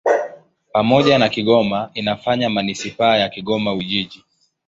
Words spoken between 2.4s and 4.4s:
manisipaa ya Kigoma-Ujiji.